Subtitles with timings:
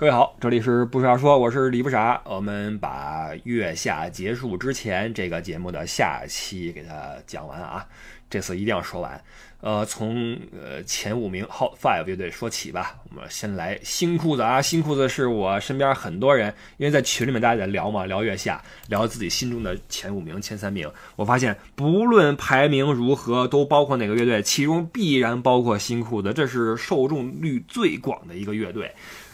[0.00, 2.22] 各位好，这里是不傻说，我是李不傻。
[2.24, 7.86] 我们把月下结束之前这个节目的下期给它讲完啊，
[8.30, 9.22] 这次一定要说完。
[9.60, 12.96] 呃，从呃前五名 Hot Five 乐队说起吧。
[13.10, 20.90] 我们先来新裤子啊，新裤子是我身边很多人，因为在群里面大家在聊嘛，聊月下，聊自己心中的前五名、前三名。
[21.14, 28.90] 我发现不论排名如何，都包括哪个乐队，其中必然包括新裤子，这是受众率最广的一个乐队。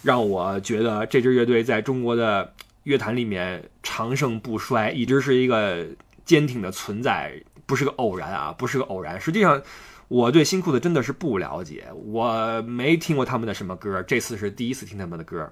[0.06, 5.84] 让我觉得这支乐队在中国的乐坛里面长盛不衰，一直是一个
[6.24, 9.20] 坚挺的存在，不是个偶然啊，不是个偶然。
[9.20, 9.60] 实际上，
[10.06, 15.50] 我对新裤子真的是不了解，我没听过他们的什么歌，这次是第一次听他们的歌，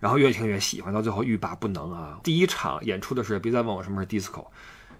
[0.00, 2.18] 然后越听越喜欢，到最后欲罢不能啊！
[2.24, 4.46] 第一场演出的时候，别再问我什么是 disco。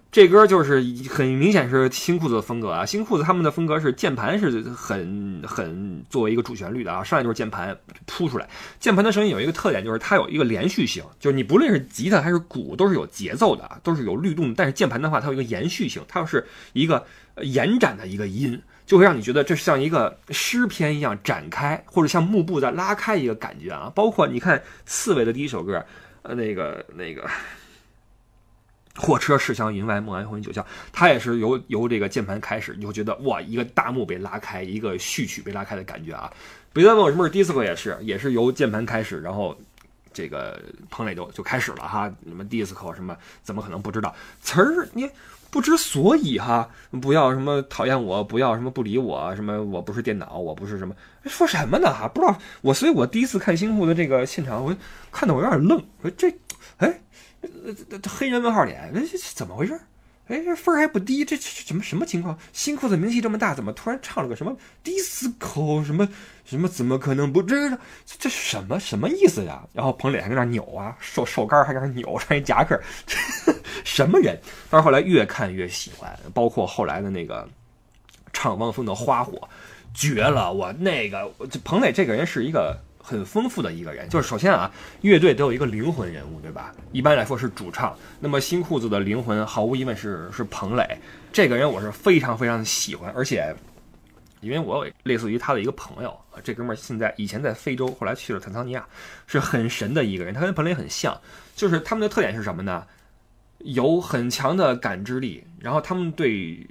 [0.09, 8.47] 这歌就是很明显是新裤子的风格啊，新裤子他们的风格是键盘是很很作为一个主旋律的啊，上来就是键盘扑出来，
[8.79, 17.05] 键盘的声音有一个特点就是它有一个连续性，就是你不论是吉他还是鼓都是有节奏的啊，都是有律动，但是键盘的话它有一个延续性，它是一个
[17.41, 25.85] 延展的一个音，就会让你觉得这像一个诗篇一样展开，或者像幕布在拉开一个感觉啊，包括你看刺猬的第一首歌，
[26.23, 27.29] 呃那个那个。
[28.97, 36.33] 货车驶向云外，梦安魂九霄，它也是由由这个键盘开始，你会觉得哇，一个大幕被拉开，一个序曲被拉开的感觉啊。
[36.73, 39.55] 别再问我什么是 disco，也是也是由键盘开始，然后
[40.11, 40.59] 这个
[40.89, 42.11] 彭磊就就开始了哈。
[42.25, 44.87] 什么 disco 什么，怎么可能不知道词儿？
[44.93, 45.07] 你
[45.51, 46.67] 不知所以哈，
[46.99, 52.07] 不要什么讨厌我，不要什么不理我，什么我不是电脑，我不是什么，说什么呢哈？
[52.07, 54.75] 不知道我，所以我第一次看新裤的这个现场，我
[55.11, 56.33] 看的我有点愣，说这
[56.77, 56.99] 哎。
[57.41, 59.79] 这这黑人问号脸，这这怎么回事？
[60.27, 62.37] 哎，这分儿还不低，这这什么什么情况？
[62.51, 66.05] 新裤子名气这么大，怎么突然唱了个什么 disco 什么
[66.43, 66.67] 什么？
[66.67, 67.77] 怎么可能不知道？
[68.05, 69.65] 这这什么什么意思呀？
[69.71, 72.77] 然后彭磊还在那扭啊，手手杆还在那扭，穿一夹克，
[73.85, 74.37] 什么人？
[74.69, 77.47] 但是后来越看越喜欢，包括后来的那个
[78.33, 79.47] 唱汪峰的花火，
[79.93, 80.51] 绝了！
[80.51, 81.31] 我那个
[81.63, 82.77] 彭磊这个人是一个。
[83.07, 84.69] 很丰富的一个人，就是首先啊，
[84.99, 86.75] 乐队都有一个灵魂人物，对吧？
[86.91, 87.97] 一般来说是主唱。
[88.19, 90.99] 那么新裤子的灵魂，毫无疑问是是彭磊。
[91.31, 93.55] 这个人我是非常非常的喜欢，而且
[94.41, 98.85] 因为我有类似于他的一个朋友，这哥们儿现在以前在非洲，后来去了坦桑尼亚，
[99.25, 100.33] 是很神的一个人。
[100.33, 101.17] 他跟彭磊很像，
[101.55, 102.85] 就是他们的特点是什么呢？
[103.59, 106.67] 有很强的感知力，然后他们对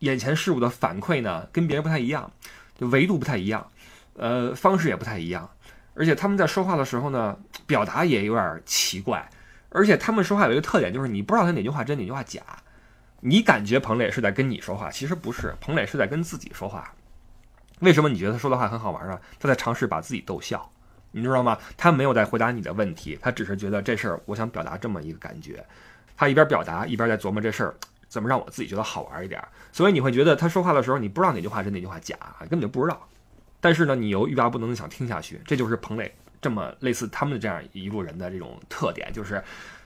[0.00, 2.30] 眼前事物的反馈呢，跟别人不太一样，
[2.78, 3.66] 就维度不太一样，
[4.18, 5.48] 呃，方式也不太一样。
[6.00, 9.28] 而且他们在说话的时候呢，表达也有点奇怪。
[9.68, 12.40] 而且他们说话有一个特点，就是你不知道他哪句话真哪句话假。
[13.20, 16.90] 你感觉彭磊是在跟你说话，其实不是，彭磊是在跟自己说话。
[17.80, 19.20] 为什么你觉得他说的话很好玩呢？
[19.38, 20.72] 他在尝试把自己逗笑，
[21.10, 21.58] 你知道吗？
[21.76, 25.62] 他没有在回答你的问题，他只是觉得这事儿我想表达这么一个感觉。
[26.16, 27.74] 他一边表达一边在琢磨这事儿
[28.08, 29.42] 怎么让我自己觉得好玩一点。
[29.70, 33.06] 所以你会觉得他说话的时候，你不知道哪句话真哪句话假，根本就不知道。
[33.60, 39.42] 但是呢，你又欲罢不能的想听下去，这就是彭磊这么类似他们的这样一路人的这种特点，就是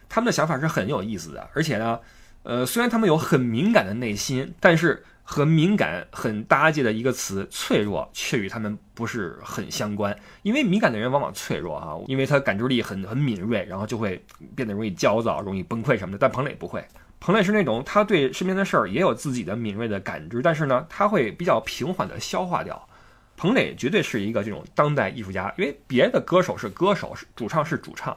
[0.09, 1.49] 他们的想法是很有意思的。
[1.55, 1.99] 而且呢，
[2.45, 10.17] 呃，虽然他们有很敏感的内心，但是和敏感很搭界的一个词“脆弱”却与他们不是很相关。
[10.43, 14.23] 因为敏感的人往往脆弱啊，因为他感知力很很敏锐，然后就会
[14.55, 16.19] 变得容易焦躁、容易崩溃什么的。
[16.19, 16.87] 但彭磊不会，
[17.19, 22.89] 彭磊是那种他对身边的事儿也有自己的敏锐的感知，但是呢，他会比较平缓的消化掉。
[23.37, 28.17] 彭磊绝对是一个这种当代艺术家，因为别的歌手是歌手，是主唱是主唱，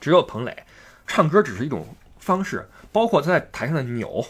[0.00, 0.56] 只有彭磊，
[1.06, 1.86] 唱歌只是一种
[2.18, 4.24] 方式，包括他在台上的扭，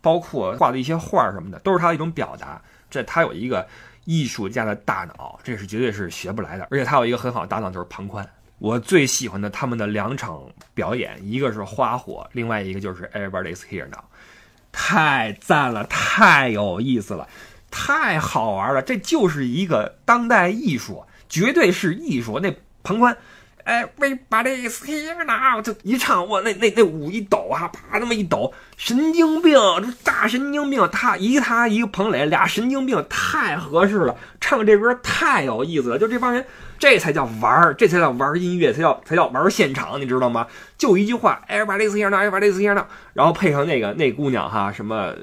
[0.00, 2.60] 包括画的一些画什么的，都是他的一种表达。
[2.90, 3.66] 这他有一个
[4.04, 6.66] 艺术家的大脑，这是绝对是学不来的。
[6.70, 8.28] 而且他有一个很好的搭档，就是庞宽。
[8.58, 10.40] 我最喜欢的他们的两场
[10.74, 14.04] 表演，一个是花火，另外一个就是 Everybody's Here Now，
[14.70, 17.28] 太赞了，太有意思了。
[17.72, 22.38] 太好玩了，这就是一个当代艺术，绝对是艺术。
[22.38, 23.16] 那旁观，
[23.64, 30.86] 哎，Everybody's here now，就一唱，哇，那那那舞一抖啊，啪那么一抖，神经病，这大神经病。
[30.92, 34.14] 他一他一个彭磊，俩神经病，太合适了。
[34.40, 36.44] 唱这歌太有意思了，就这帮人，
[36.78, 40.46] 这才叫玩儿，这才叫玩音乐，才叫才叫玩现场，你知道吗？
[40.76, 42.84] 就一句话，Everybody's here now，Everybody's here now，
[43.14, 45.14] 然后配上那个那姑娘哈，什么。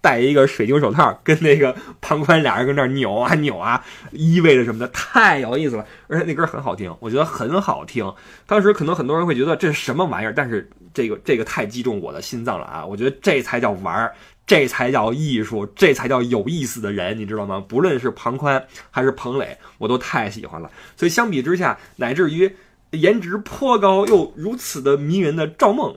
[0.00, 5.84] 戴一个水晶手套，跟那个庞宽俩人跟那扭啊扭啊，依偎着什么的，太有意思了。
[6.06, 8.12] 而且那歌很好听，我觉得很好听。
[8.46, 12.86] 当时可能很多人会觉得这是什么玩意儿，但是这个这个太击中我的心脏了啊！
[12.86, 14.14] 我觉得这才叫玩儿，
[14.46, 17.62] 这才叫艺术，这才叫有意思的人，你知道吗？
[17.68, 20.70] 不论是庞宽还是彭磊，我都太喜欢了。
[20.96, 22.50] 所以相比之下，乃至于
[22.92, 25.96] 颜值颇高又如此的迷人的赵梦。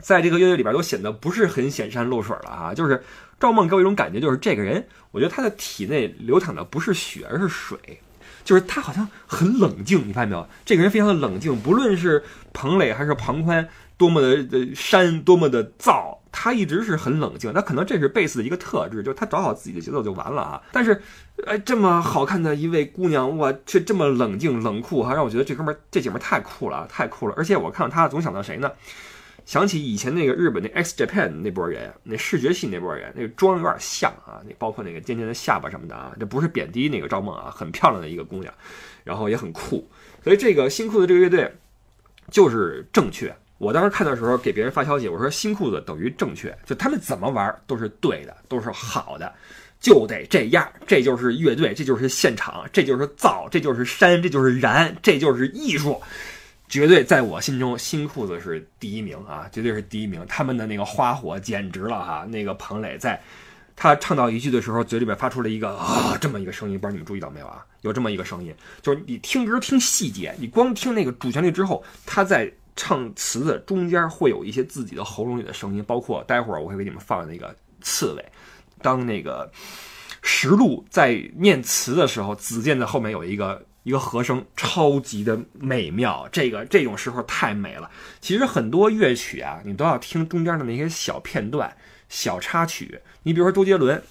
[0.00, 2.74] 在这个乐队里边都显得不是很显山露水了啊！
[2.74, 3.02] 就是
[3.40, 7.78] 赵梦给我一种感觉，就是这个人，我觉得他的体内流淌的不是血，而是水，
[8.44, 10.48] 就是他好像很冷静，你发现没有？
[10.64, 12.22] 这个人非常的冷静，不论是
[12.52, 17.52] 彭磊还是庞宽，多么的的山，多么的燥，他一直是很冷静。
[17.52, 20.62] 那可能这是贝斯的一个特质，就是他找好自己的节奏就完了啊。
[20.72, 21.00] 但是，
[21.46, 27.34] 哎，这么好看的一位姑娘，哇，却这么冷静冷酷哈，让我觉得这哥们儿这姐们儿太酷了，太酷了。
[27.36, 28.70] 而且我看到他，总想到谁呢？
[29.48, 38.52] 想起以前那个日本那 X Japan 那波人，那视觉系那波人，那个妆有点像啊，那包括那个尖尖的下巴什么的啊，这不是贬低那个赵梦啊，很漂亮的一个姑娘，
[39.04, 39.90] 然后也很酷，
[40.22, 41.50] 所以这个新裤子这个乐队
[42.30, 43.34] 就是正确。
[43.56, 49.34] 我当时看的时候给别人发消息，我说新裤子等于正确，就他们怎么玩都是对的，都是好的，
[49.80, 55.98] 就得这样，这就是乐队，这就是现场，这就是造，这就是山，这就是燃，这就是艺术。
[56.68, 60.22] 绝对在我心中，新裤子是第一名啊，绝对是第一名。
[60.28, 62.26] 他们的那个花火简直了哈！
[62.28, 63.18] 那个彭磊在，
[63.74, 67.64] 他唱到一句的时候，嘴里边发出了一个啊这么一个声音，不知道你们注意到没有啊？
[67.80, 78.24] 有这么一个声音，就是你听歌听细节，你光听那个主旋律之后，他在唱词的中间会有一些自己的喉咙里的声音，包括待会儿我会给你们放那个刺猬，
[78.82, 79.50] 当那个
[80.20, 83.64] 石路在念词的时候，子健在后面有一个。
[83.88, 87.90] 一个和声超级的美妙，这个这种时候太美了。
[88.20, 91.74] 其实很多乐曲啊，你都要听中间的那些小片段、
[92.10, 93.00] 小插曲。
[93.22, 94.02] 你比如说周杰伦，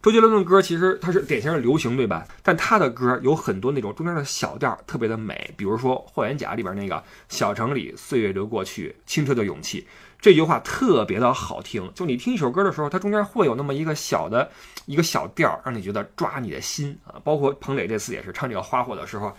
[0.00, 2.24] 周杰伦的歌其实他是典型的流行，对吧？
[2.44, 5.52] 但他的歌有很多那种中间的小调特别的美。
[5.56, 9.84] 比如说《霍元甲》里边那个“小城里岁月流过去，清澈的勇气”。
[10.20, 14.50] 这句话特别的好听，就你听一首歌的时候，它中间会有那么一个小的
[14.86, 17.20] 一个小调，让你觉得抓你的心啊。
[17.22, 19.32] 包括彭磊这次也是唱这个花火的时候，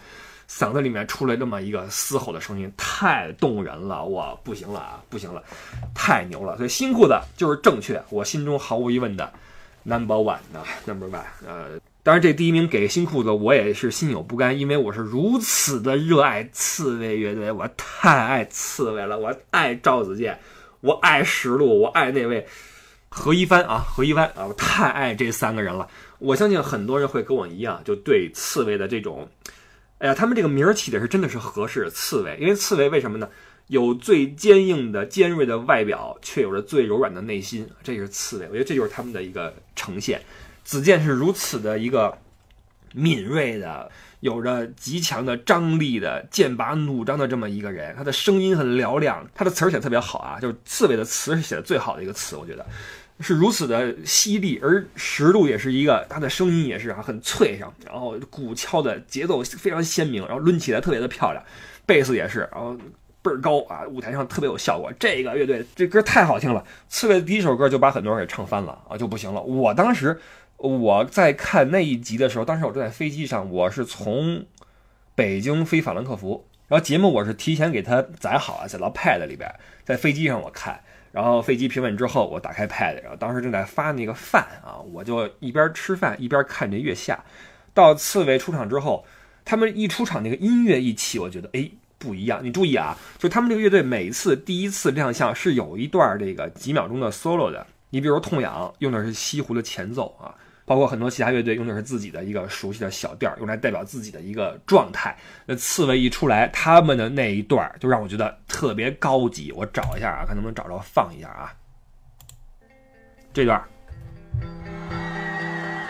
[0.49, 5.43] 嗓子里面出来这么一个嘶吼的声音，太动人了，我，不行了啊，不行了，
[5.93, 6.55] 太牛了。
[6.55, 9.29] 所以新裤子就是正确，我心中毫无疑问的
[9.83, 11.19] number one 啊，number one。
[11.45, 20.39] 呃，当然这第一名给新裤子，我也是心有不甘，因为我是如此的热爱刺猬乐队，我太爱刺猬了，我爱赵子健。
[20.81, 22.45] 我爱石路，我爱那位
[23.09, 25.87] 何一帆啊，何一帆啊，我太爱这三个人了。
[26.19, 29.29] 我相信很多人会跟我一样，就对刺猬的这种，
[29.99, 31.89] 哎呀，他们这个名儿起的是真的是合适。
[31.91, 33.29] 刺猬，因为刺猬为什么呢？
[33.67, 38.47] 有最坚硬的、尖锐的外表，却有着最柔软的内心，这是刺猬。
[38.47, 40.21] 我觉得这就是他们的一个呈现。
[40.63, 42.17] 子健是如此的一个
[42.93, 43.91] 敏锐的。
[44.21, 52.65] 有着极强的张力的剑拔弩张的这么一个人，他的声音很嘹亮，他的词儿写的特别好啊，就是刺猬的词是写的最好的一个词，我觉得
[53.19, 54.59] 是如此的犀利。
[54.63, 61.43] 而石路也是一个，他的声音也是啊，很脆上，然后鼓敲的节奏非常鲜明，然后抡起来特别的漂亮，
[61.85, 62.75] 贝斯也是，然后
[63.21, 64.91] 倍儿高啊，舞台上特别有效果。
[64.99, 69.39] 这个乐队这歌太好听了，刺猬的第一首歌就把很多人给唱翻了啊，就不行了。
[69.43, 70.19] 我当时。
[70.57, 74.45] 我在看那一集的时候，当时我正在飞机上，我是从
[75.13, 79.53] 北京飞法兰克福，然后节目我是提前给他载好了，载到 Pad 里边，
[79.85, 80.81] 在飞机上我看，
[81.11, 87.23] 然后飞机平稳之后，我打开 Pad，然后当时正在发那个饭啊，我就一边吃饭一边看着月下。
[87.75, 89.05] 到刺猬出场之后，
[89.45, 91.69] 他们一出场那个音乐一起，我觉得哎
[91.99, 92.43] 不一样。
[92.43, 100.33] 你注意啊，就他们这个乐队每次第一次亮相是有一段这个几秒钟的 solo 的，你比如痛痒用的是西湖的前奏啊。
[100.67, 105.17] 包括很多其他乐队用的是自己的一个熟悉的小调，用来代表自己的一个状态。
[105.45, 109.49] 那刺猬一出来，他们的那一段就让我觉得特别高级。
[109.53, 111.55] 我找一下啊，看能不能找着放一下啊。
[113.33, 113.63] 这段，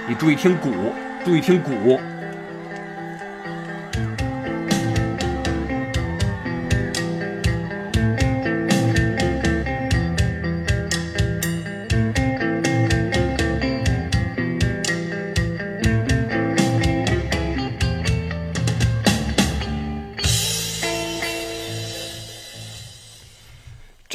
[0.07, 0.72] 你注意听鼓，
[1.25, 2.00] 注意听鼓。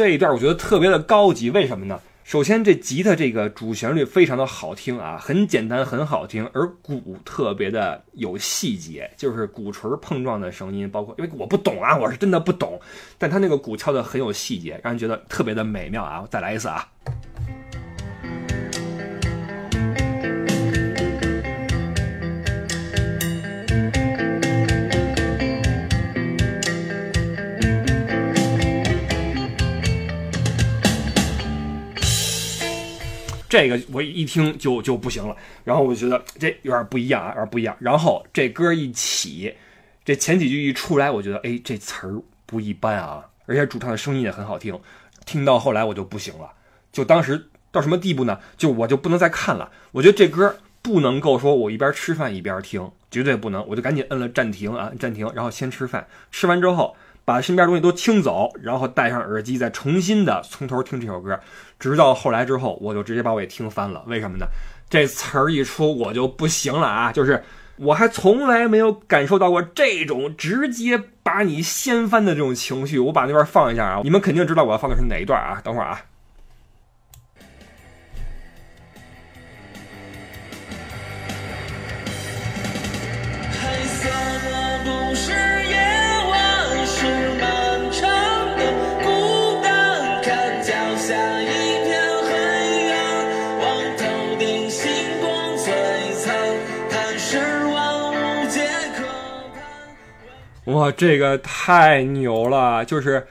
[0.02, 2.00] 这一段我觉得特别的高级，为什么呢？
[2.24, 12.80] 首先，这吉他这个主旋律非常的好听啊，很简单，很好听，而鼓特别的有细节，就是鼓槌碰撞的声音，包括因为我不懂啊，我是真的不懂，
[13.16, 16.26] 但他那个鼓敲的很有细节，让人觉得特别的美妙啊！
[16.28, 16.84] 再来一次啊！
[33.52, 37.76] 这个我一听就就不行了，然后我就觉得这有点不一样啊，有点不一样。
[37.78, 39.54] 然后这歌一起，
[40.06, 44.80] 这前几句一出来，我觉得哎，这词儿不一般啊，而且主唱的声音也很好听。
[45.26, 46.50] 听到后来我就不行了，
[46.90, 48.40] 就当时到什么地步呢？
[48.56, 49.70] 就我就不能再看了。
[49.90, 53.62] 我觉得这歌不能够说我一边吃饭一边听，绝对不能。
[53.68, 56.96] 我就赶紧摁了暂停啊，暂停，然后先吃饭，吃完之后。
[57.24, 61.38] 把身边东西都清走，然后戴上耳机，再重新的从头听这首歌，
[61.78, 64.02] 直到后来之后，我就直接把我给听翻了。
[64.06, 64.46] 为什么呢？
[64.90, 67.12] 这词儿一出，我就不行了啊！
[67.12, 67.42] 就是
[67.76, 72.98] 我还从来没有感受到过这种直接把你掀翻的这种情绪。
[72.98, 75.60] 我把那段放一下啊，你们肯定知道我要放的是哪一段啊？
[75.64, 76.00] 等会儿啊。
[100.82, 102.84] 哇，这个太牛了！
[102.84, 103.28] 就是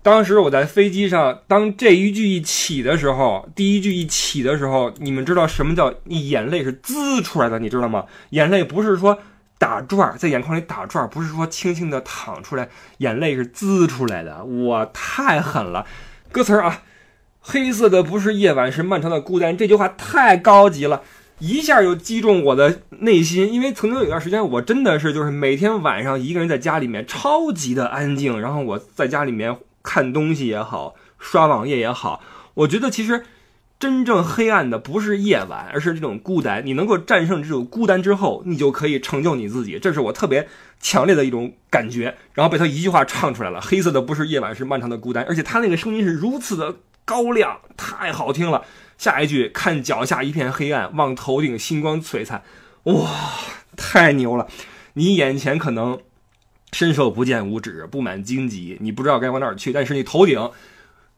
[0.00, 7.58] 当时我在飞机上，当这一句一起的时候，第一句一起的时候，你们知道什么叫你眼泪是滋出来的？
[7.58, 8.04] 你知道吗？
[8.30, 9.18] 眼泪不是说
[9.58, 12.68] 打转在眼眶里打转不是说轻轻的淌出来，
[12.98, 14.44] 眼泪是滋出来的。
[14.44, 15.84] 哇，太狠了！
[16.30, 16.82] 歌词啊，
[17.40, 19.56] 黑色的不是夜晚，是漫长的孤单。
[19.58, 21.02] 这句话太高级了。
[21.38, 32.22] 一下就击中我的内心，因为曾经有一段时间，我真的是就是每天晚上一个人在家里面超级的安静，然后我在家里面看东西也好，刷网页也好，
[32.54, 33.24] 我觉得其实
[33.78, 36.66] 真正黑暗的不是夜晚，而是这种孤单。
[36.66, 40.48] 你能够战胜这种孤单之后，你就可以成就你自己，这是我特别
[40.80, 42.16] 强烈的一种感觉。
[42.34, 46.74] 然后被他一句话唱出来了：“黑色的不是夜晚，是漫长的孤单。”而且他那个声音是如此的
[47.08, 48.66] 高亮，太好听了。
[48.98, 52.42] 下一句，看脚下一片黑暗，望头顶星光璀璨，
[52.82, 53.10] 哇，
[53.78, 54.46] 太牛了！
[54.92, 55.98] 你眼前可能
[56.72, 59.72] 伸手不见五指，布满荆棘，你不知道该往哪儿去。
[59.72, 60.50] 但是你头顶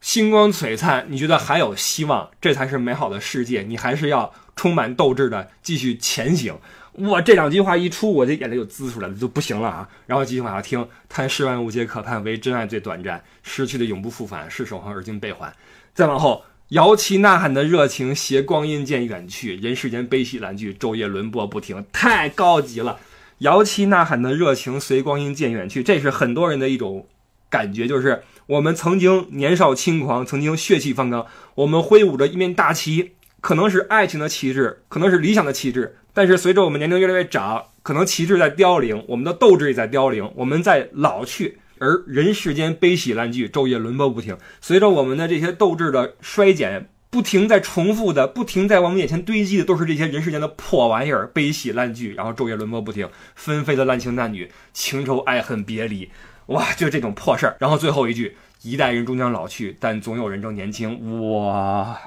[0.00, 3.62] 星光璀璨，你觉得还有希望，这才是美好的世界。
[3.62, 6.56] 你还是要充满斗志的继续前行。
[6.92, 9.88] 哇，这两句话一出，我这眼泪就滋出来了，就不行了啊！
[10.06, 15.50] 然后继续往下听，叹世万物皆可盼，唯真爱最短暂，失去的永不复返，是守恒而今悲欢。
[15.94, 16.44] 再往后。
[16.70, 23.00] 摇旗呐喊的热情，携光阴渐远去，人世间悲喜蓝剧，昼夜轮播不停，太高级了！
[23.38, 27.09] 摇旗呐喊的热情，随光阴渐远去，这是很多人的一种
[27.49, 41.59] 感觉，就是我们曾经年少轻狂，曾经血气方刚，我们挥舞着一面大旗，可能是爱情的旗帜，可能是理想的旗帜，但是随着我们年龄越来越长，可能旗帜在凋零，我们的斗志也在凋零，我们在老去。
[41.80, 44.37] 而人世间悲喜烂剧，昼夜轮播不停。
[44.60, 56.10] 随着我们的这些斗志的衰减，不停在重复的，不停在我们眼前堆积的，都是这些人世间的破玩意儿，悲喜烂剧，然后昼夜轮播不停，纷飞的烂情男女，情仇爱恨别离，
[56.46, 57.56] 哇，就这种破事儿。
[57.58, 61.32] 然后最后一句，一代人终将老去，但总有人正年轻。
[61.32, 61.99] 哇，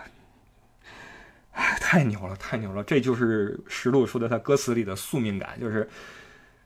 [1.81, 2.83] 太牛了，太牛了！
[2.83, 5.89] 这就是石路说的他歌词里的宿命感，就是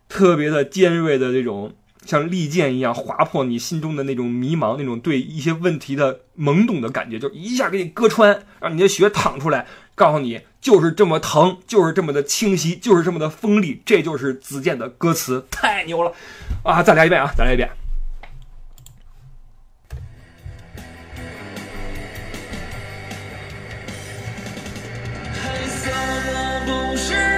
[0.10, 1.74] 特别的尖锐的这种。
[2.08, 16.14] 像利剑一样划破你心中的那种迷茫，那种对一些问题的懵懂的感觉，就一下给你割穿，让你的血淌出来，告诉你就是这么疼，就是这么的清晰，就是这么的锋利，这就是子健的歌词，太牛了
[16.64, 16.82] 啊！
[16.82, 17.70] 再来一遍啊，再来一遍。
[25.34, 27.37] 黑色的不是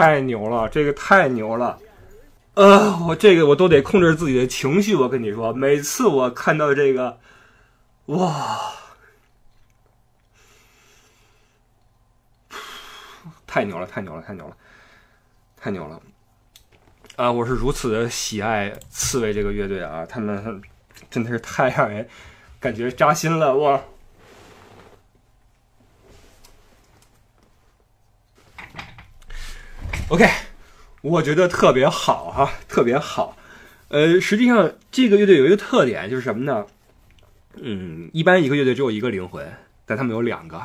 [0.00, 1.78] 太牛了，这个太牛了，
[2.54, 4.94] 呃，我这个我都得控制自己的情绪。
[4.96, 7.20] 我跟你说，每次我看到这个，
[8.06, 8.72] 哇，
[13.46, 14.56] 太牛了，太牛了，太牛了，
[15.54, 16.00] 太牛了！
[17.16, 20.62] 啊，我是如此的喜爱刺猬这个乐队啊，他们
[21.10, 22.08] 真的是太让人
[22.58, 23.78] 感觉扎心了，哇
[30.10, 30.28] ！OK，
[31.02, 33.36] 我觉得特别好哈，特别好。
[33.90, 36.66] 呃，实际上这个乐队有一个特点，就是什么呢？
[37.54, 39.52] 嗯，一般一个乐队只有一个灵魂，
[39.86, 40.60] 但他们有两个，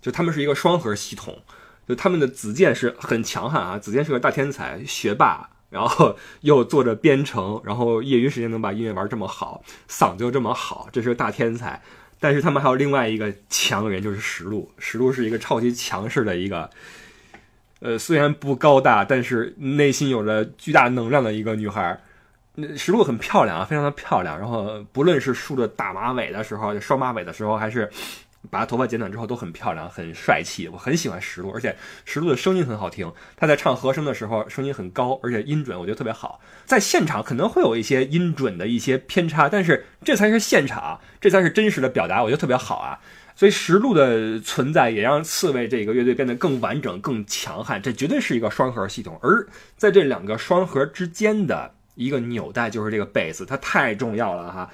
[0.00, 1.42] 就他们是一个双核系统。
[1.88, 11.82] 就他们的子健是很强悍啊，子健是个大天才、学霸，然后又做着编程，然后业余时间能把音乐玩这么好，嗓子又这么好，这是个大天才。
[12.20, 14.72] 但是他们还有另外一个强人，就是石路。
[14.78, 16.70] 石路是一个超级强势的一个。
[17.84, 22.00] 呃，虽然不高大，但是内心有着巨大能量的一个女孩，
[22.54, 24.38] 那石路很漂亮啊，非常的漂亮。
[24.38, 27.90] 然后不论是梳着大马尾的时候，双马尾的时候，还是
[28.50, 30.66] 把头发剪短之后，都很漂亮，很帅气。
[30.66, 31.76] 我很喜欢石路，而且
[32.06, 33.12] 石路的声音很好听。
[33.36, 36.40] 她在唱和声的时候，声音很高，而且音准我觉得特别好。
[36.64, 42.98] 在现场可能会有一些音准的一些偏差，但是这才是现场，这才是真实的表达，我觉得特别好啊。
[43.36, 47.82] 所以石路的存在也让刺猬这个乐队变得更完整、更强悍。
[47.82, 49.18] 这绝对是一个双核系统。
[49.22, 54.70] 而在这两个双核之间的一个纽带，就是这个贝斯，它太重要了哈。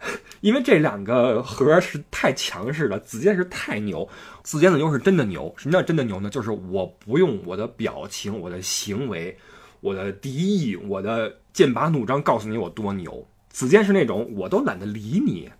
[0.42, 4.06] 因为这两个核是太强势了，子健是太牛，
[4.42, 5.52] 子健的牛是真的牛。
[5.56, 6.28] 什么叫真的牛呢？
[6.28, 9.34] 就是我不用我的表情、我的行为、
[9.80, 13.26] 我的敌意、我的剑拔弩张告诉你我多牛。
[13.48, 15.50] 子健是那种我都懒得理你。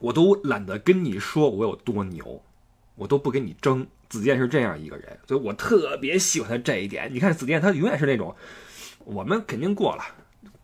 [0.00, 2.42] 我都懒得跟你说我有多牛，
[2.96, 3.86] 我都不跟你争。
[4.08, 7.08] 子健是这样一个人，所以我特别喜欢他这一点。
[7.14, 8.34] 你看子健，他永远是那种，
[9.04, 10.02] 我们肯定过了，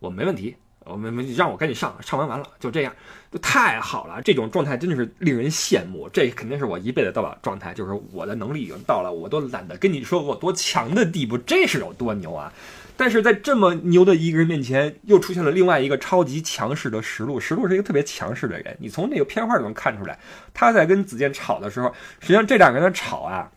[0.00, 2.94] 我没问题，我们让我赶紧上，上完完了就这样，
[3.30, 4.20] 就太好了。
[4.22, 6.08] 这种状态真的是令人羡慕。
[6.12, 12.52] 这肯定是我一辈子到的状态，就是我的能力已经到了，我都懒得跟你说我多强的地步，这是有多牛啊！
[12.98, 17.38] 但是在这么牛的一个人面前，又出现了另外一个超级强势的石路。
[17.38, 20.18] 石路是一个特别强势的人，你从那个片花就能看出来。
[20.54, 23.50] 他在跟子健吵的时候，实际上这两个人的吵啊，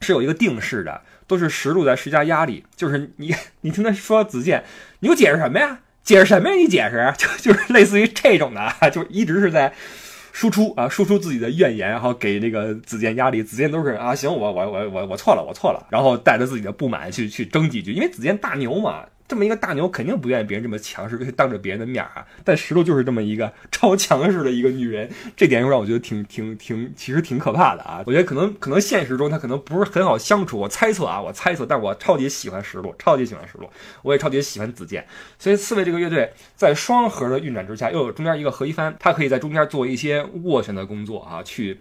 [0.00, 2.64] 是有一个定式的，都是石路在施加压力。
[2.74, 4.64] 就是你， 你听他说子健，
[5.00, 5.80] 你给我解释什么呀？
[6.04, 6.54] 解释什么呀？
[6.54, 9.72] 你解释， 就就是类似于这种的， 就一直是在。
[10.34, 13.42] 输出啊，输出自己的怨言，然后给那个子健压力。
[13.42, 19.04] 子健都是啊，行，我我我我我错了，我错了，然后带着自己的不满去去争几句，因为子健大牛嘛。
[19.32, 22.26] 这么一个大牛，肯定不愿意别人这么强势，当着别人的面啊。
[22.44, 28.02] 但石头就是这么一个超强势的一个女人，这点又让我觉得挺挺挺，其实挺可怕的啊。
[28.04, 31.64] 我觉得可能可能现实中她可能不是很好相处，我猜测啊，我猜测。
[31.64, 33.70] 但我超级喜欢石路，超级喜欢石路，
[34.02, 35.06] 我也超级喜欢子健。
[35.38, 41.80] 所以刺猬这个乐队在双核的运转之下，又有中间一个何一帆，他可以在中间做一些斡旋的工作啊，去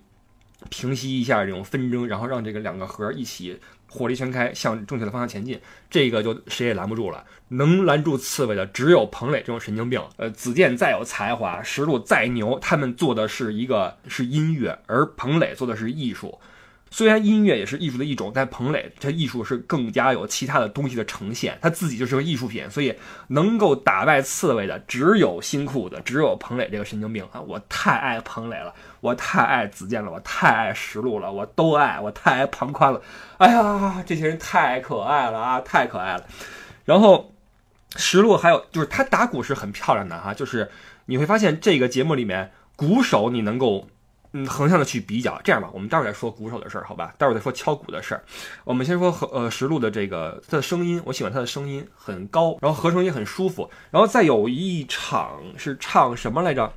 [0.70, 3.60] 平息一下这种纷争，然后让这个两个核一起。
[3.94, 7.26] 火力全开，向正确的方向前进，这个就谁也拦不住了。
[7.50, 10.02] 能拦住刺猬的只有彭磊这种神经病。
[10.16, 16.40] 呃，子健再有才华，石路再牛，他们做的是一个是音乐，而彭磊做的是艺术。
[16.94, 22.94] 虽然音乐也是艺术的一种，但彭磊这艺术是更加有其他的东西的呈现，他自己就是个艺术品，所以
[23.30, 27.40] 能够打败刺猬的只有新裤子，只有彭磊这个神经病啊！
[27.40, 33.02] 我太爱彭磊了，我太爱子健了，我太爱石路了，我都爱，我太爱庞宽了。
[33.38, 36.26] 哎呀，这些人太可爱了啊，太可爱了。
[36.84, 37.34] 然后
[37.96, 40.70] 石路还有就是他打鼓是很漂亮的哈，就是
[41.06, 43.88] 你会发现这个节目里面鼓手你能够。
[44.34, 47.14] 嗯，横向的去比较，这样吧，我们待会儿再说鼓手的事儿，好吧？
[47.18, 48.24] 待会儿再说敲鼓的事儿。
[48.64, 53.70] 我们先说和呃实录的这个他的声音，我喜欢他的声音很高，然后合成也很舒服。
[53.90, 56.72] 然后再有一场是唱什么来着？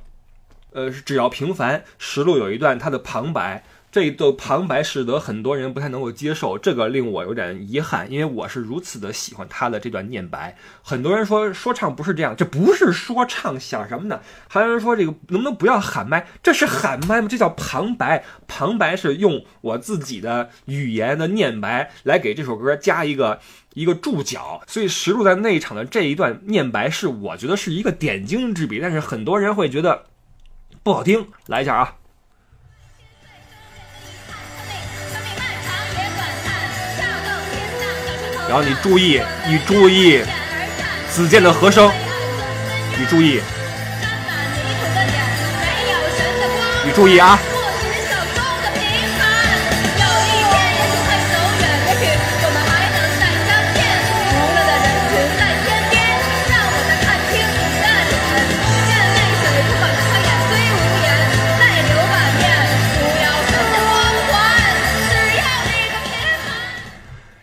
[0.71, 1.85] 呃，是只要平凡。
[1.97, 3.63] 实录有一段他的旁白。
[3.95, 10.57] 这一段旁白使得很多人不太能够接受，这个令我有点遗憾，因为我是如此的喜欢他的这段念白。
[10.83, 14.19] 很多人说说唱不是这样，这不是说唱，想什么呢？
[14.49, 16.27] 还有人说这个能不能不要喊麦？
[16.43, 17.29] 这是喊麦吗？
[17.29, 23.39] 这叫旁白，旁白是用我自己的语言的念白来给这首歌加一个
[23.75, 24.61] 一个注脚。
[24.67, 30.03] 所以石路在那一场的这一段念白是我觉得是一个点睛之笔，但是很多人会觉得
[30.83, 31.29] 不好听。
[31.47, 31.95] 来一下啊！
[38.55, 40.23] 然后你注意，你注意
[41.09, 41.91] 子健的和声，
[42.97, 43.41] 你注意，
[46.85, 47.37] 你注意啊！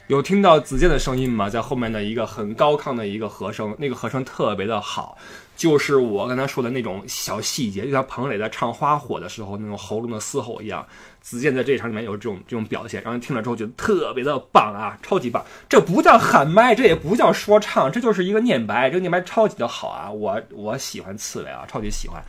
[0.08, 1.48] 有听到子健的声音吗？
[1.48, 5.16] 在后面的一个很高亢的一个和声，那个和声特别的好，
[5.56, 10.84] 就是我刚才说的那种小细节，就像彭磊在唱《花火》的时候那种喉咙的嘶吼一样。
[11.20, 15.42] 子健在这场里面有这种这种表现，让人听了之后觉得特别的棒啊，超级棒！
[15.68, 20.10] 这不叫喊麦，这也不叫说唱，这就是一个念白，这个念白超级的好啊！
[20.10, 22.20] 我我喜欢刺猬啊，超级喜欢。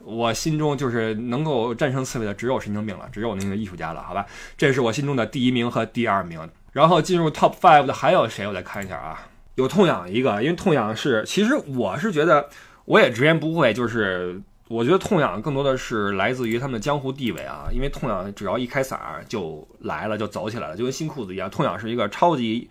[0.00, 4.26] 我心中就是能够战胜刺猬的只有神经病了，只有那个艺术家了，好吧？
[4.58, 6.40] 这是我心中的第一名和第二名。
[6.72, 8.46] 然后进入 top five 的还有谁？
[8.46, 12.48] 我再看一下啊，有痛痒一个，因为痛痒是，其实我是觉得，
[12.84, 21.50] 我也直言不讳，就是我觉得痛痒更多的是来自于他们的江湖地位啊，因为痛痒只要一开嗓就来了，就走起来了，就跟新裤子一样。
[21.50, 22.68] 痛痒是一个超级。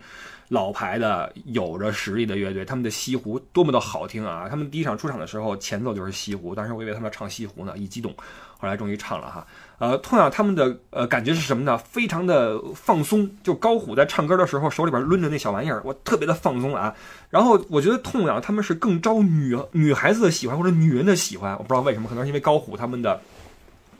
[0.50, 4.48] 老牌的有着实力的乐队，他们的西湖多么的好听啊！
[4.50, 8.12] 他们第一场出场的时候，前奏就是西湖，当时我以为他们要唱西湖呢，一激动，
[8.58, 9.46] 后来终于唱了哈。
[9.80, 11.78] 呃，痛痒他们的呃感觉是什么呢？
[11.78, 16.94] 非常的放松，就高虎在唱歌的时候手里边抡着那小玩意儿，我特别的放松啊。
[17.30, 23.18] 然后我觉得痛痒他们是更招女女孩子的喜欢或者女人的喜欢，我不知道为什么，可能是因为高虎他们的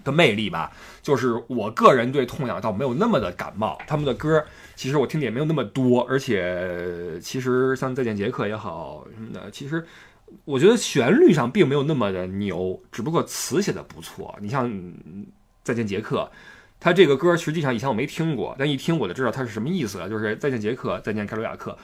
[0.05, 0.71] 的魅力吧。
[1.01, 4.45] 就是我个人对痛痒倒没有那么的感冒，他们的歌。
[4.77, 9.83] 其实我听的也没有那么多，而且其实像《再见杰克》也好什么的，其实
[10.45, 14.37] 我觉得旋律上并没有那么的牛，只不过词写的不错。
[14.41, 14.69] 你像
[15.63, 16.31] 《再见杰克》，
[16.79, 21.77] 他这个歌实际上以前我没听过，但一听我就知道它是什么意思了，就是《再见杰克》，再见凯鲁亚克。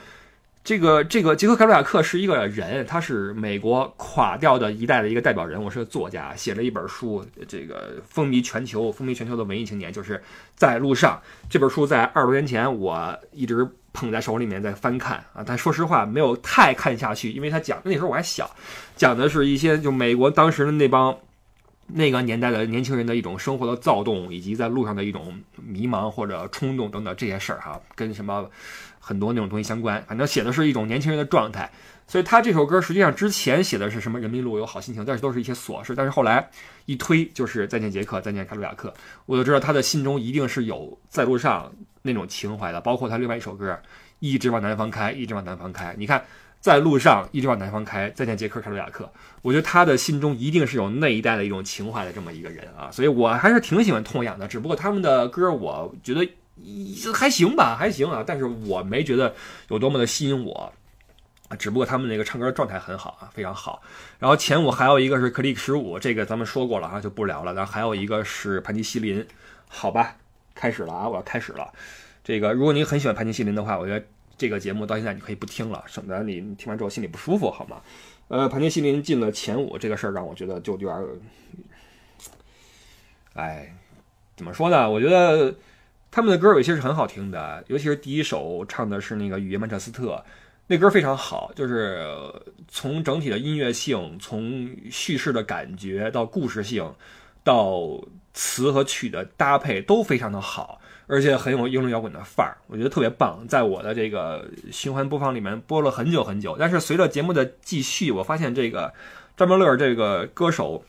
[0.63, 10.21] 这个这个杰克·凯鲁亚克是一个人，他是美国垮掉的一代的一个代表人我，是个作家，写了一本书，这个风靡全球，风靡全球的文艺青年，就是
[10.55, 11.21] 在路上。
[11.49, 18.53] 这本书在二十多年前我一直捧在手里面在翻看啊，但说实话没有太看下去，因为他讲那时候我还小，
[18.97, 21.17] 讲的是一些就美国当时的那帮
[21.87, 28.49] 那个年代的年轻人的一种生活的躁动，以及在路上的一种迷茫或者冲动等等这些事儿哈，跟什么。
[28.99, 31.71] 很多那种东西相关，反正写的是一种年轻人的状态，
[32.07, 36.49] 所以他这首歌实际上之前写的是什么人民路有好心情，但是都是一些琐事，但是后来
[36.87, 38.93] 一推就是再见杰克，再见卡鲁亚克，
[39.25, 41.71] 我就知道他的心中一定是有在路上
[42.01, 43.79] 那种情怀的，包括他另外一首歌
[44.19, 46.25] 一直往南方开，一直往南方开，你看
[46.59, 56.27] 在路上一直往南方开，再见杰克卡鲁亚克，我觉得他的心中一定是有那一代的一种情怀的这么一个人啊，所以我还是挺喜欢痛痒的，只不过他们的歌我觉得。
[57.13, 59.31] 还行吧，还行啊，但是我没觉得
[59.67, 60.73] 有多么的吸引我，
[61.59, 63.79] 只不过他们那个唱歌状态很好啊，非常好。
[64.17, 67.53] 然后前五还有一个是 Click 十五，这个咱们说过了啊，就不聊了。
[67.53, 69.23] 然后还有一个是盘尼西林，
[69.67, 70.15] 好吧，
[70.55, 71.71] 开始了啊，我要开始了。
[72.23, 74.03] 这个如果你很喜欢盘尼西林的话，我觉得
[74.37, 77.81] 这个节目到现在你可以不听了，省得你听完之后心里不舒服，好吗？
[78.27, 80.95] 呃，盘尼西林进了前五这个事儿让我觉得就有点，
[83.33, 83.73] 哎，
[84.35, 84.89] 怎么说呢？
[84.89, 85.55] 我觉得。
[86.09, 90.15] 他们的歌有些是很好听的，尤其是第一首唱的是那个《雨夜曼彻斯特》，
[90.65, 92.01] 那歌非常好，就是
[92.67, 96.91] 从整体的音乐性、从叙事的感觉到故事性，
[97.43, 98.01] 到
[98.33, 103.45] 词和曲的搭配都非常的好，而且很有英伦摇滚的范儿，我觉得特别棒。
[103.47, 108.93] 在我的这个循环播放里面播了很久很久，但是随着节目的继续，我发现这个
[109.35, 110.83] 张曼乐这个歌手，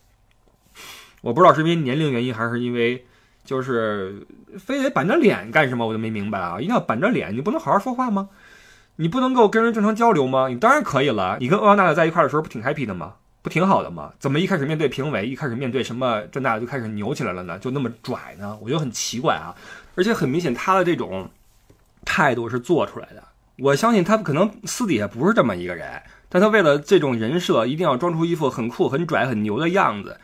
[1.22, 3.04] 我不知道是因为年龄原因还是因为。
[3.44, 4.26] 就是
[4.59, 5.87] 非得板着脸干什么？
[5.87, 6.61] 我就没明白啊！
[6.61, 8.28] 一定要板着脸，你不能好好说话吗？
[8.96, 10.48] 你不能够跟人正常交流吗？
[10.48, 11.38] 你当然可以了。
[11.40, 13.14] 你跟欧阳娜娜在一块的时候不挺 happy 的吗？
[13.40, 14.12] 不挺好的吗？
[14.18, 17.59] 怎么一开始面对评委，一开始面对什么这那就开始扭起来了呢？
[17.59, 18.59] 就那么拽呢？
[18.61, 19.57] 我觉得很奇怪啊！
[19.98, 21.28] 而且很明显，他的这种
[22.04, 23.22] 态度是做出来的。
[23.58, 30.18] 我相信他可能私底下不是这么一个人，但他为了这种人设，一定要装出一副很酷、很拽、很牛的样子，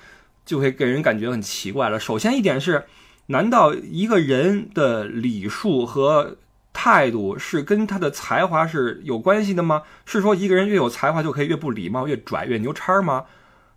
[0.47, 2.01] 就会给人感觉很奇怪了。
[2.01, 2.85] 首先一点是。
[3.29, 6.37] 难道一个人的礼数和
[6.75, 9.85] 态度是跟他的才华是有关系的吗？
[10.05, 13.25] 是说一个人越有才华就可以越不礼貌、越拽、越牛叉吗？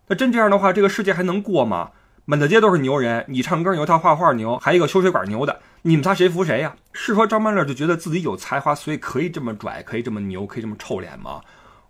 [0.08, 1.92] 那真这样的话，这个世界还能过吗？
[2.26, 6.76] 满大街都是牛人，你唱歌牛，他画画牛，还一个修水管牛的，你们仨谁服谁呀？
[6.92, 11.40] 是说张曼乐就觉得自己有才华，所以可以这么拽，可以这么牛，可以这么臭脸吗？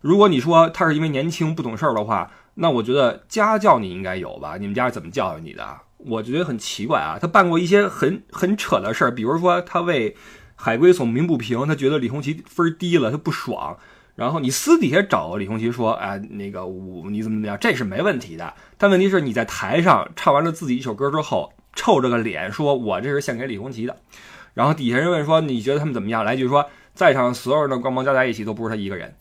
[0.01, 4.57] 如果你说他是因为年轻不懂事儿的话，那我觉得家教你应该有吧？
[4.57, 5.79] 你们家是怎么教育你的？
[5.97, 10.15] 我觉得很奇怪啊，他办过一些很很扯的事儿，比如说他为
[10.53, 13.75] 海龟送鸣不平，他觉得李红旗分低了，他不爽。
[14.13, 18.53] 然后你私底下找李红旗说，哎，那个我你怎么怎么样，这是没问题的。
[18.77, 23.95] 但问题是你在台上唱完了自己一首歌之后，臭着个脸说，我这是献给李红旗的。
[24.55, 26.25] 然后底下人问说，你觉得他们怎么样？
[26.25, 29.15] 来句说，在场所有人的光芒加在一起都不是他一个人。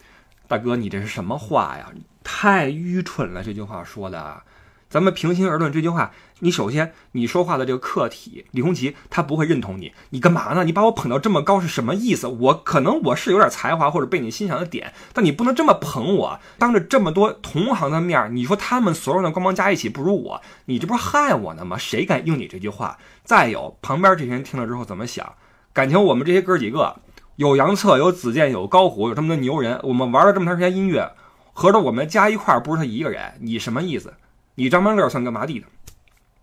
[0.49, 1.93] 大哥，你这是什么话呀？
[2.25, 4.43] 太愚蠢了，这句话说的。
[4.89, 10.63] 咱们平心而论，这句话，你首先你说话的这个客体李红旗他不会认同你，你干嘛呢？
[10.63, 12.29] 你把我捧到这么高是什么意思？
[12.29, 21.77] 我可能我是有点才华或者被你欣赏的点，但你不能这么捧我，当着这么多同行的面，你说他们所有的光芒加一起不如我，你这不是害我呢吗？
[21.77, 22.97] 谁敢应你这句话？
[23.25, 25.35] 再有旁边这些人听了之后怎么想？
[25.73, 26.97] 感情我们这些哥几个
[27.35, 31.13] 有杨策，有子健，有高虎，有这么多牛人，我们玩了这么长时间音乐，
[31.53, 34.15] 合着我们加一块不是他一个人，你什么意思？
[34.57, 35.67] 你张曼乐算干嘛地的？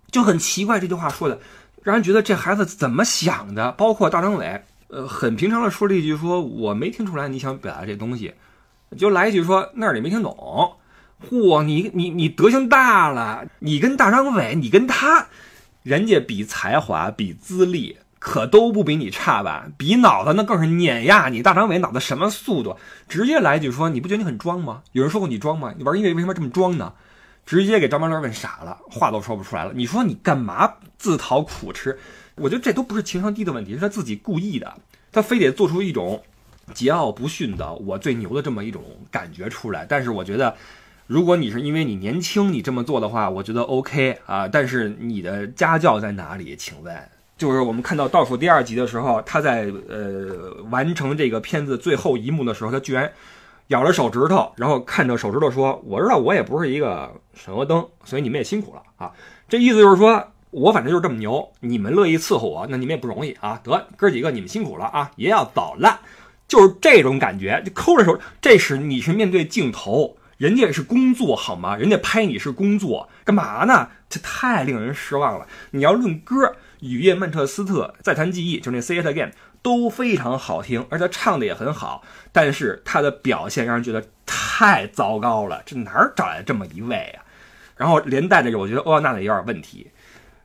[0.10, 1.40] 就很奇怪，这句话说的，
[1.84, 3.72] 让人觉得这孩子怎么想的？
[3.74, 8.34] 包括大张伟，呃，很平常的说了一句，说我没听出来你想表达这东西，
[8.98, 10.78] 就来一句说那儿你没听懂。
[11.30, 15.28] 嚯，你你你德行大了，你跟大张伟，你跟他，
[15.82, 19.66] 人家比才华，比资历，可都不比你差吧？
[19.78, 21.42] 比脑子那更是碾压你。
[21.42, 22.78] 大张伟脑子什么速度？
[23.08, 24.84] 直接来一句说，你不觉得你很装吗？
[24.92, 25.74] 有人说过你装吗？
[25.78, 26.94] 你玩音乐为什么这么装呢？
[27.46, 29.72] 直接给张曼乐问傻了，话都说不出来了。
[29.76, 32.00] 你说你干嘛自讨苦吃？
[32.36, 34.74] 我觉得这都不是情商低的问题，是他自己故意的，
[35.12, 36.24] 他非得做出一种
[36.74, 39.86] 桀骜不驯的我最牛的这么一种感觉出来。
[39.86, 40.56] 但是我觉得，
[41.06, 44.48] 如果你是因为你年轻你这么做的话，我觉得 OK 啊。
[44.48, 46.56] 但是你的家教在哪里？
[46.56, 46.98] 请问，
[47.38, 53.12] 就是我们看到倒数第二集的时候，他在呃完成这个片子最后一幕的时候，他居然。
[53.68, 59.12] 咬了手指头，然后看着手指头说：“我知道我也不是一个省油灯，所以你们也辛苦了啊。”
[59.48, 63.60] 这意思就是说我反正就是这么牛，你们乐意伺候我，那你们也不容易啊。
[63.64, 66.02] 得哥几个，你们辛苦了啊，爷要走了，
[66.48, 68.20] 就是这种感觉，就抠着手。
[68.42, 71.76] 这是你是面对镜头，人家是工作好吗？
[71.76, 73.90] 人家拍你是工作，干嘛呢？
[74.10, 75.48] 这太令人失望了。
[75.72, 76.36] 你要论歌，
[76.82, 79.30] 《雨夜曼彻斯特》再谈记忆，就那《Say It Again》。
[79.64, 85.64] 都非常好听，而且唱的也很好，但是他的表现让人觉得太糟糕了。
[85.66, 87.26] 这哪儿找来这么一位啊？
[87.76, 89.90] 然后连带着，我觉得欧阳娜娜有点问题。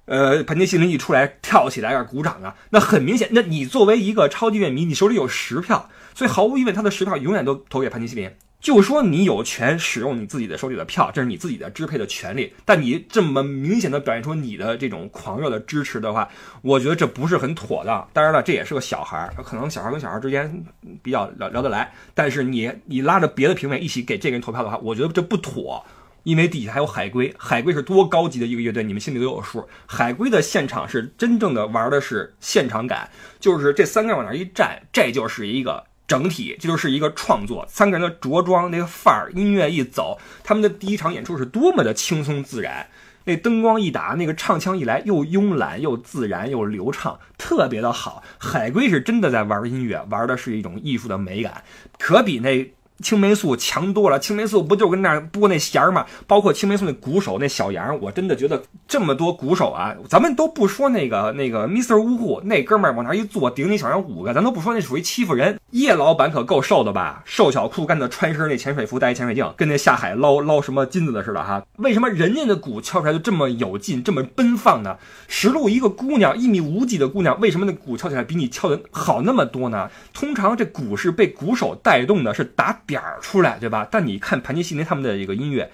[0.07, 8.31] 呃，盘尼西林一出来跳起来要鼓掌啊，那很明显，那你作为一个超级乐迷，你手里有十票，所以毫无疑问，他的十票永远都投给盘尼西林。
[8.61, 12.53] 就说你有权使用你自己的手里的票，这是你自己的支配的权利。
[12.65, 16.29] 但你这么明显的表现出你的这种狂热的支持的话，
[16.63, 18.09] 我觉得这不是很妥当。
[18.13, 20.65] 当然了，这也是个小孩儿，可能小孩跟小孩之间
[21.03, 21.93] 比较聊聊得来。
[22.15, 25.85] 但是你你拉着别的评委一起给这个人投票的话，我觉得这不妥。
[26.25, 29.67] 因为底下还有海龟，海龟是多高级的一个乐队，你们心里都有数。
[29.87, 33.09] 海龟的现场是真正的玩的是现场感，
[33.41, 35.85] 就是这三个往那一站，这就是一个。
[36.09, 42.89] 整体这就是一个创作，三个人的着装那个范儿，音乐一走，他们的第一场演出是多么的轻松自然，
[43.25, 48.25] 那灯光一打，那个唱腔一来，又慵懒又自然又流畅，特别的好。
[48.39, 51.63] 海龟是真的在玩音乐，玩的是一种艺术的美感，
[51.99, 52.73] 可比那。
[53.03, 56.05] 青霉素强多了，青霉素不就跟那儿拨那弦儿吗？
[56.27, 61.97] 包括青霉素那鼓手那小杨，我真的觉得这么多鼓手啊，咱们都不说那个那个 Mr.
[61.97, 65.61] 呜呼那哥们儿往那一坐，顶你小杨五个，咱都不说那属于欺负人。
[65.71, 67.23] 叶老板可够瘦的吧？
[67.25, 71.63] 瘦小裤干的，穿身那潜水服，戴潜水镜，跟那下海捞捞什么金子的似的哈。
[71.77, 74.97] 为什么人家的鼓敲出来就这么有劲，这么奔放呢？
[75.29, 79.89] 石路一个姑娘，一米五几的姑娘，为什么那鼓敲起来比你敲的好那么多呢？
[80.13, 82.77] 通常这鼓是被鼓手带动的，是打。
[82.89, 83.87] 点儿出来，对吧？
[83.89, 85.71] 但你看盘尼西林他们的这个音乐，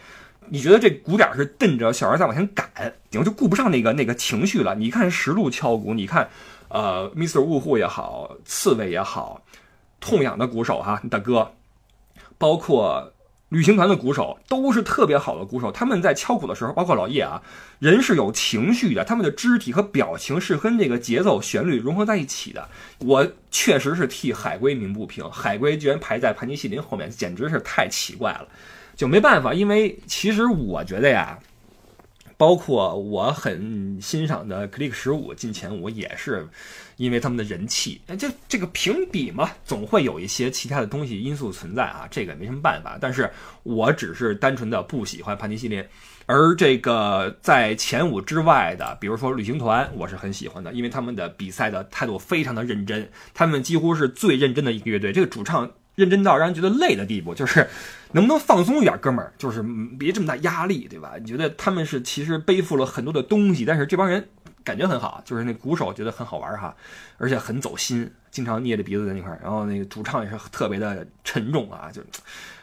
[0.51, 2.69] 你觉得这鼓点儿是瞪着小孩在往前赶，
[3.11, 4.75] 然后就顾不上那个那个情绪了。
[4.75, 6.29] 你看石路敲鼓，你看，
[6.69, 7.41] 呃，Mr.
[7.41, 9.41] 雾户也好，刺猬也好，
[9.99, 11.53] 痛痒的鼓手哈，大哥，
[12.37, 13.14] 包括。
[13.55, 17.41] 旅行团的鼓手都是特别好的鼓手，他们在敲鼓的时候，包括老叶啊，
[17.79, 22.69] 人是有情绪的，他们的肢体和表情是跟这个节奏、旋律融合在一起的。
[22.99, 28.49] 我确实是替海龟鸣不平，海龟居然排在盘尼西林后面，简直是太奇怪了。
[28.97, 31.39] 就没办法，因为其实我觉得呀。
[32.37, 36.47] 包括我很欣赏的 Click 十五进前五，也是
[36.97, 38.01] 因为他们的人气。
[38.19, 42.99] 就这个评比嘛，总会有一些其他的东西因素存在啊，这个没什么办法。
[43.01, 43.31] 但是
[43.63, 45.85] 我只是单纯的不喜欢盘尼西林，
[46.27, 55.13] 而这个在前五之外的，比如说旅行团，我是很喜欢的，因为他们的比赛的态度非常的认真，他们几乎是最认真的一个乐队。
[55.13, 55.71] 这个主唱。
[55.97, 57.65] 认真到让人觉得累的地步，就是
[58.15, 59.63] 能不能放松一点，哥们儿，就是
[59.99, 61.15] 别这么大压力，对吧？
[61.21, 64.27] 你觉得他们是其实背负了很多的东西，但是这帮人
[64.63, 66.75] 感觉很好，就是那鼓手觉得很好玩哈，
[67.19, 72.01] 而且很走心，经常捏着鼻子在那块儿，然后那个主唱也是特别的沉重啊，就。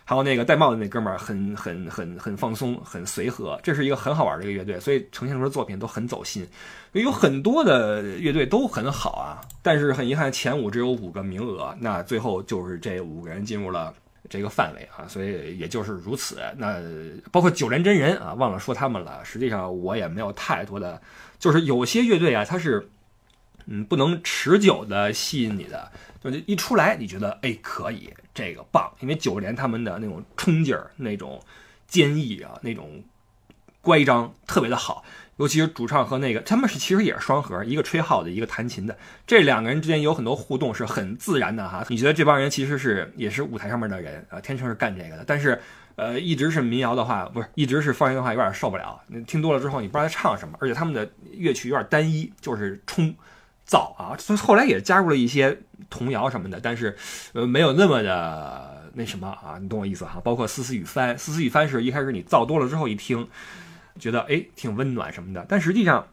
[0.03, 6.45] 还有那个戴帽子那哥们儿，很很很很放松，很随和，这是一个很好玩的一个乐队，所以呈现出的作品都很走心。
[6.91, 13.93] 有很多的乐队都很好啊，但是很遗憾，前五只有五个名额，那最后就是这五个人进入了
[14.29, 16.39] 这个范围啊，所以也就是如此。
[16.57, 16.81] 那
[17.31, 19.23] 包括九连真人啊，忘了说他们了。
[19.25, 21.01] 实际上我也没有太多的，
[21.39, 22.89] 就是有些乐队啊，它是
[23.65, 25.91] 嗯不能持久的吸引你的，
[26.23, 31.41] 就一出来你觉得哎可以，这个棒，因为九连他们的那种冲劲儿、那种
[31.87, 33.03] 坚毅啊、那种
[33.81, 35.03] 乖张特别的好。
[35.41, 41.83] 尤其是主唱和那个，他们是其实也是双核，一个吹号的，一个弹琴的，这两个人之间有很多互动，是很自然的哈。
[41.89, 45.23] 你觉得这帮人其实是也是舞台上面的人啊，天生是干这个的。
[45.25, 45.59] 但是，
[45.95, 49.01] 呃，一直是民谣的话，不是一直是方言的话，有点受不了。
[49.07, 53.11] 你听多了之后，你不知道他唱什么，而且他们的乐曲有点单一，就是冲
[53.65, 54.13] 造啊。
[54.19, 55.57] 所以后来也加入了一些
[55.89, 56.95] 童谣什么的，但是，
[57.33, 60.21] 呃，没有那么的那什么啊，你懂我意思哈。
[60.23, 63.27] 包括丝丝雨帆，丝丝雨帆是一开始你造多了之后一听。
[63.99, 66.07] 觉得哎挺温暖什么的，但实际上，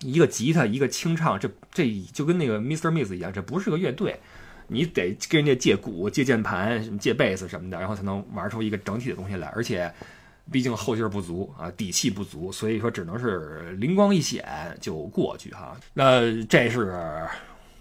[0.00, 2.90] 一个吉他一个清唱，这这就跟那个 Mr.
[2.90, 4.18] Miss 一样，这不是个乐队，
[4.68, 9.48] 你得跟人家借鼓、借键盘、什么借贝斯什么的，然后才能玩出一个整体的东西来。
[9.48, 9.90] 而且，
[10.50, 14.44] 毕竟后劲儿不足啊，底气不足，所以说只能是灵光一显
[14.80, 15.74] 就过去哈。
[15.94, 17.26] 那这是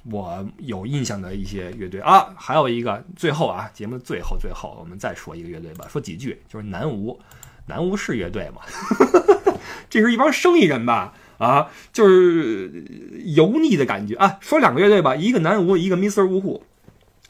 [0.03, 7.19] 我有印象的一些乐队啊，还有一个最后啊，节目最后最后我们再说一个乐队吧，说几句就是南无。
[7.67, 8.61] 南无是乐队嘛？
[9.89, 11.13] 这是一帮生意人吧？
[11.37, 12.83] 啊，就是
[13.25, 14.37] 油腻的感觉啊。
[14.39, 16.25] 说两个乐队吧，一个南无，一个 Mr.
[16.25, 16.63] 呜呼。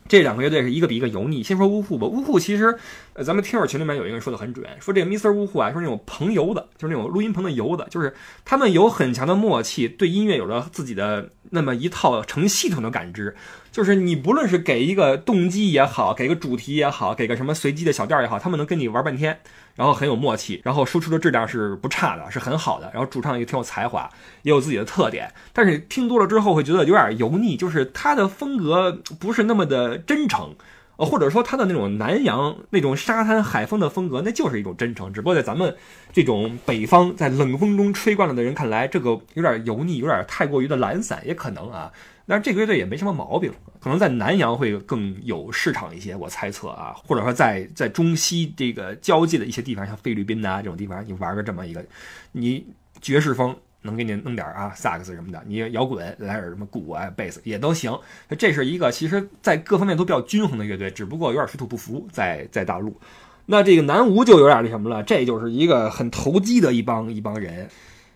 [0.06, 1.42] 这两个乐队是一个比一个油腻。
[1.42, 2.78] 先说呜呼吧，呜呼其实，
[3.24, 5.32] 咱们听友群里面有一个人说的很准，说这个 Mr.
[5.32, 13.36] 呜呼啊，说那种棚油的，就是那种录音棚的油的，就是他们有很强的默契，对音乐有着自己的那么一套成系统的感知。
[13.72, 19.40] 就是你不论是给一个动机也好，给个主题也好，给个什么随机的小调也好，他们能跟你玩半天。
[19.76, 22.92] 然后很有默契，然后输出的质量是不差的，是很好的。
[22.94, 24.10] 然后主唱也挺有才华，
[24.44, 25.34] 也有自己的特点。
[25.52, 30.56] 但是听多了之后会觉得有点油腻，就是他的风格不是那么的真诚，
[30.98, 35.12] 呃，或者说他的那种南洋那种沙滩海风的风格，那就是一种真诚。
[35.12, 35.76] 只不过在咱们
[36.12, 41.92] 这种北方在冷风中吹惯了的人看来，这个有点油腻，有点太过于的懒散，也可能啊。
[42.26, 51.86] 但是这个乐队也没什么毛病，可能在南洋会更有市场一些，我猜测啊，或者说在在中西这个交界的一些地方，像菲律宾呐这种地方，你玩个这么一个，
[52.32, 52.66] 你
[53.02, 57.94] 爵士风能给你弄点啊萨克斯什么的，你摇滚来点什么鼓啊贝斯也都行。
[58.40, 62.98] 这是一个其实在各方面都比较均衡的乐队，只不过有点水土不服，在在大陆。
[63.46, 67.70] 那这个南无就有点那什么了，这就是一个很投机的一帮一帮人。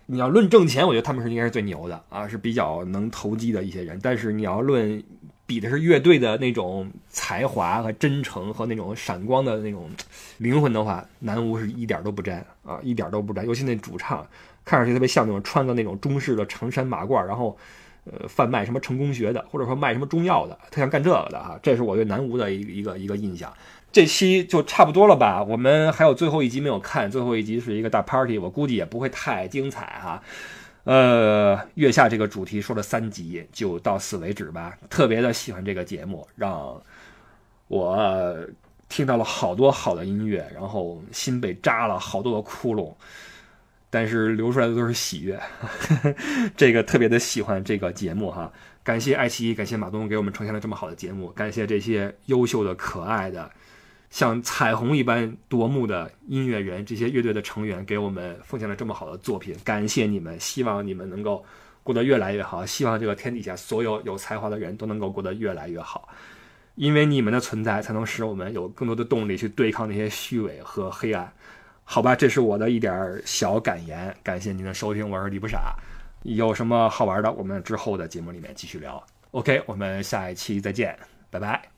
[0.09, 3.99] 你要论挣钱，我觉得他们是应该是最牛的啊，是比较能投机的一些人。
[4.01, 5.03] 但是你要论
[5.45, 9.89] 比的是乐队的那种才华和真诚和那种闪光的那种
[10.37, 13.45] 灵魂的话，南无是一点都不沾啊，一点都不沾。
[13.45, 14.25] 尤其那主唱，
[14.63, 17.57] 看上去特别像那种穿个那种中式的长衫马褂，然后
[18.05, 21.59] 呃贩卖什么成功学的，或者说卖什么中药的，他想干这个的哈。
[21.61, 23.51] 这是我对南无的一一个一个印象。
[23.97, 25.41] 这期就差不多了吧？
[25.41, 30.21] 我们还有最后一集没有看，最后一集是一个大 party，我估计也不会太精彩哈。
[30.83, 34.77] 呃，月下这个主题说了三集，就到此为止吧。
[34.87, 36.79] 特别的喜欢这个节目，让
[37.69, 38.37] 我
[38.87, 42.93] 听到了好多好的音乐，然后心被扎了好多的窟窿，
[43.89, 45.39] 但是流出来的都是喜悦。
[46.55, 53.49] 这个特别的喜欢这个节目哈，感谢爱奇艺，感谢马东给我们呈现了这么好的节目，感谢这些优秀的、可爱的。
[54.09, 60.39] 像彩虹一般夺目的音乐人，这些乐队的成员给我们奉献了这么好的作品，感谢你们！
[60.39, 61.43] 希望你们能够
[61.83, 66.07] 过得越来越好，希望这个天底下所有有才华的人都能够过得越来越好，
[66.75, 71.31] 因为你们的存在，才能使我们有更多的动力去对抗那些虚伪和黑暗。
[71.83, 75.73] 好吧，这是我的一点小感言，感谢您的收听，我是李不傻，
[76.23, 79.01] 有什么好玩的，我们之后的节目里面继续聊。
[79.31, 80.97] OK，我们下一期再见，
[81.29, 81.76] 拜拜。